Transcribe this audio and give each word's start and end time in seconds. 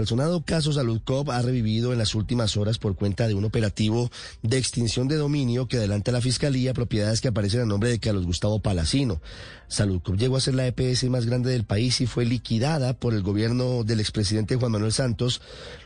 El 0.00 0.06
sonado 0.06 0.42
caso 0.42 0.72
Salud 0.72 1.00
Cop 1.04 1.28
ha 1.28 1.42
revivido 1.42 1.92
en 1.92 1.98
las 1.98 2.14
últimas 2.14 2.56
horas 2.56 2.78
por 2.78 2.96
cuenta 2.96 3.28
de 3.28 3.34
un 3.34 3.44
operativo 3.44 4.10
de 4.42 4.56
extinción 4.56 5.08
de 5.08 5.16
dominio 5.16 5.68
que 5.68 5.76
adelanta 5.76 6.10
la 6.10 6.22
Fiscalía 6.22 6.72
propiedades 6.72 7.20
que 7.20 7.28
aparecen 7.28 7.60
a 7.60 7.66
nombre 7.66 7.90
de 7.90 7.98
Carlos 7.98 8.24
Gustavo 8.24 8.60
Palacino. 8.60 9.20
Salud 9.68 10.00
Cop 10.02 10.16
llegó 10.16 10.36
a 10.36 10.40
ser 10.40 10.54
la 10.54 10.66
EPS 10.66 11.04
más 11.10 11.26
grande 11.26 11.50
del 11.50 11.64
país 11.64 12.00
y 12.00 12.06
fue 12.06 12.24
liquidada 12.24 12.94
por 12.94 13.12
el 13.12 13.22
gobierno 13.22 13.84
del 13.84 14.00
expresidente 14.00 14.56
Juan 14.56 14.72
Manuel 14.72 14.92
Santos 14.92 15.42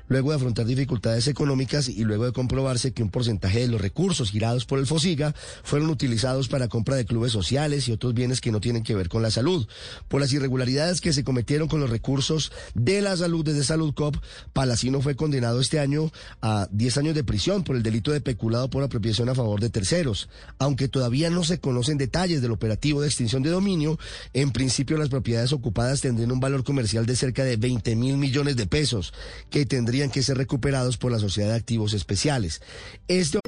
luego 0.08 0.30
de 0.30 0.36
afrontar 0.36 0.66
dificultades 0.66 1.28
económicas 1.28 1.88
y 1.88 2.04
luego 2.04 2.26
de 2.26 2.32
comprobarse 2.32 2.92
que 2.92 3.02
un 3.02 3.10
porcentaje 3.10 3.60
de 3.60 3.68
los 3.68 3.80
recursos 3.80 4.30
girados 4.30 4.66
por 4.66 4.78
el 4.78 4.86
FOSIGA 4.86 5.34
fueron 5.62 5.90
utilizados 5.90 6.48
para 6.48 6.68
compra 6.68 6.96
de 6.96 7.06
clubes 7.06 7.32
sociales 7.32 7.88
y 7.88 7.92
otros 7.92 8.14
bienes 8.14 8.40
que 8.40 8.52
no 8.52 8.60
tienen 8.60 8.82
que 8.82 8.94
ver 8.94 9.08
con 9.08 9.22
la 9.22 9.30
salud. 9.30 9.66
Por 10.08 10.20
las 10.20 10.32
irregularidades 10.32 11.00
que 11.00 11.12
se 11.12 11.24
cometieron 11.24 11.68
con 11.68 11.80
los 11.80 11.90
recursos 11.90 12.52
de 12.74 13.00
la 13.00 13.16
salud 13.16 13.44
desde 13.44 13.64
Salud 13.64 13.94
Cop, 13.94 14.03
Palacino 14.52 15.00
fue 15.00 15.16
condenado 15.16 15.60
este 15.60 15.80
año 15.80 16.10
a 16.40 16.68
10 16.70 16.98
años 16.98 17.14
de 17.14 17.24
prisión 17.24 17.64
por 17.64 17.76
el 17.76 17.82
delito 17.82 18.12
de 18.12 18.20
peculado 18.20 18.68
por 18.70 18.82
apropiación 18.82 19.28
a 19.28 19.34
favor 19.34 19.60
de 19.60 19.70
terceros. 19.70 20.28
Aunque 20.58 20.88
todavía 20.88 21.30
no 21.30 21.44
se 21.44 21.60
conocen 21.60 21.98
detalles 21.98 22.42
del 22.42 22.52
operativo 22.52 23.00
de 23.00 23.08
extinción 23.08 23.42
de 23.42 23.50
dominio, 23.50 23.98
en 24.32 24.50
principio 24.50 24.96
las 24.96 25.08
propiedades 25.08 25.52
ocupadas 25.52 26.00
tendrían 26.00 26.32
un 26.32 26.40
valor 26.40 26.64
comercial 26.64 27.06
de 27.06 27.16
cerca 27.16 27.44
de 27.44 27.56
20 27.56 27.96
mil 27.96 28.16
millones 28.16 28.56
de 28.56 28.66
pesos, 28.66 29.12
que 29.50 29.66
tendrían 29.66 30.10
que 30.10 30.22
ser 30.22 30.36
recuperados 30.36 30.96
por 30.96 31.12
la 31.12 31.18
Sociedad 31.18 31.50
de 31.50 31.56
Activos 31.56 31.92
Especiales. 31.94 32.62
Este... 33.08 33.38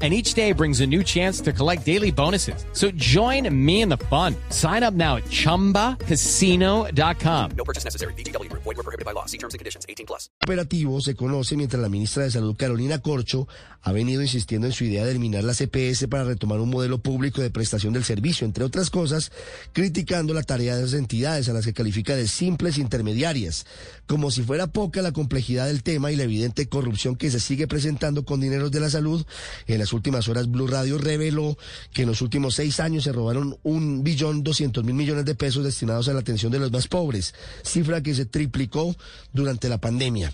and 0.00 0.14
each 0.14 0.32
day 0.32 0.52
brings 0.52 0.80
a 0.80 0.86
new 0.86 1.02
chance 1.02 1.42
to 1.42 1.52
collect 1.52 1.84
daily 1.84 2.10
bonuses. 2.10 2.64
So 2.72 2.90
join 2.92 3.54
me 3.54 3.82
in 3.82 3.90
the 3.90 3.98
fun. 4.08 4.34
Sign 4.48 4.82
up 4.82 4.94
now 4.94 5.16
at 5.16 5.24
ChumbaCasino.com. 5.24 7.50
No 7.54 7.64
purchase 7.64 7.84
necessary. 7.84 8.14
BGW. 8.14 8.50
Void 8.52 8.64
were 8.64 8.74
prohibited 8.76 9.04
by 9.04 9.12
law. 9.12 9.26
See 9.26 9.36
terms 9.36 9.52
and 9.52 9.58
conditions. 9.58 9.84
18 9.86 10.06
plus. 10.06 10.30
operativo 10.50 11.00
se 11.00 11.14
conoce 11.14 11.56
mientras 11.56 11.80
la 11.80 11.88
ministra 11.88 12.24
de 12.24 12.30
Salud 12.30 12.56
Carolina 12.56 12.98
Corcho 12.98 13.46
ha 13.82 13.92
venido 13.92 14.20
insistiendo 14.20 14.66
en 14.66 14.72
su 14.72 14.84
idea 14.84 15.04
de 15.04 15.10
eliminar 15.10 15.44
la 15.44 15.54
CPS 15.54 16.08
para 16.08 16.24
retomar 16.24 16.60
un 16.60 16.70
modelo 16.70 16.98
público 16.98 17.40
de 17.40 17.50
prestación 17.50 17.92
del 17.92 18.04
servicio, 18.04 18.46
entre 18.46 18.64
otras 18.64 18.90
cosas, 18.90 19.30
criticando 19.72 20.34
la 20.34 20.42
tarea 20.42 20.76
de 20.76 20.82
esas 20.82 20.98
entidades 20.98 21.48
a 21.48 21.52
las 21.52 21.64
que 21.64 21.72
califica 21.72 22.16
de 22.16 22.26
simples 22.26 22.78
intermediarias, 22.78 23.64
como 24.06 24.30
si 24.30 24.42
fuera 24.42 24.66
poca 24.66 25.02
la 25.02 25.12
complejidad 25.12 25.66
del 25.66 25.82
tema 25.82 26.10
y 26.10 26.16
la 26.16 26.24
evidente 26.24 26.68
corrupción 26.68 27.16
que 27.16 27.30
se 27.30 27.40
sigue 27.40 27.68
presentando 27.68 28.24
con 28.24 28.40
dineros 28.40 28.70
de 28.70 28.80
la 28.80 28.90
salud 28.90 29.24
en 29.66 29.78
las 29.78 29.89
últimas 29.92 30.28
horas 30.28 30.50
Blue 30.50 30.66
Radio 30.66 30.98
reveló 30.98 31.56
que 31.92 32.02
en 32.02 32.08
los 32.08 32.22
últimos 32.22 32.54
seis 32.54 32.80
años 32.80 33.04
se 33.04 33.12
robaron 33.12 33.58
un 33.62 34.02
billón 34.02 34.42
doscientos 34.42 34.84
mil 34.84 34.94
millones 34.94 35.24
de 35.24 35.34
pesos 35.34 35.64
destinados 35.64 36.08
a 36.08 36.12
la 36.12 36.20
atención 36.20 36.52
de 36.52 36.58
los 36.58 36.72
más 36.72 36.88
pobres, 36.88 37.34
cifra 37.62 38.02
que 38.02 38.14
se 38.14 38.26
triplicó 38.26 38.94
durante 39.32 39.68
la 39.68 39.78
pandemia. 39.78 40.32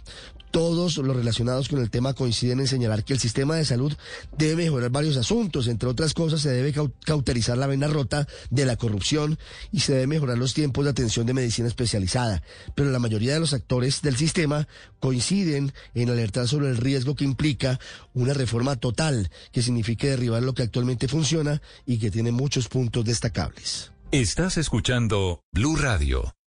Todos 0.50 0.96
los 0.96 1.16
relacionados 1.16 1.68
con 1.68 1.80
el 1.80 1.90
tema 1.90 2.14
coinciden 2.14 2.60
en 2.60 2.68
señalar 2.68 3.04
que 3.04 3.12
el 3.12 3.18
sistema 3.18 3.56
de 3.56 3.64
salud 3.64 3.92
debe 4.36 4.64
mejorar 4.64 4.90
varios 4.90 5.16
asuntos. 5.16 5.68
Entre 5.68 5.88
otras 5.88 6.14
cosas, 6.14 6.40
se 6.40 6.50
debe 6.50 6.74
cauterizar 7.04 7.58
la 7.58 7.66
vena 7.66 7.88
rota 7.88 8.26
de 8.50 8.64
la 8.64 8.76
corrupción 8.76 9.38
y 9.72 9.80
se 9.80 9.92
debe 9.92 10.06
mejorar 10.06 10.38
los 10.38 10.54
tiempos 10.54 10.84
de 10.84 10.90
atención 10.90 11.26
de 11.26 11.34
medicina 11.34 11.68
especializada. 11.68 12.42
Pero 12.74 12.90
la 12.90 12.98
mayoría 12.98 13.34
de 13.34 13.40
los 13.40 13.52
actores 13.52 14.02
del 14.02 14.16
sistema 14.16 14.66
coinciden 15.00 15.72
en 15.94 16.10
alertar 16.10 16.48
sobre 16.48 16.68
el 16.68 16.76
riesgo 16.76 17.14
que 17.14 17.24
implica 17.24 17.78
una 18.14 18.34
reforma 18.34 18.76
total, 18.76 19.30
que 19.52 19.62
signifique 19.62 20.08
derribar 20.08 20.42
lo 20.42 20.54
que 20.54 20.62
actualmente 20.62 21.08
funciona 21.08 21.60
y 21.84 21.98
que 21.98 22.10
tiene 22.10 22.32
muchos 22.32 22.68
puntos 22.68 23.04
destacables. 23.04 23.92
Estás 24.12 24.56
escuchando 24.56 25.42
Blue 25.52 25.76
Radio. 25.76 26.32